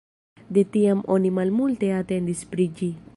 De 0.55 0.63
tiam 0.75 1.03
oni 1.17 1.33
malmulte 1.41 1.93
atentis 2.01 2.45
pri 2.55 2.71
ĝi. 2.81 2.93